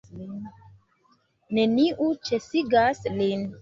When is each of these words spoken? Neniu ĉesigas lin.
Neniu 1.59 2.11
ĉesigas 2.27 3.09
lin. 3.23 3.51